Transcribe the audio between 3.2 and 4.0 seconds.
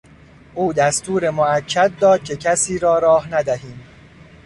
ندهیم.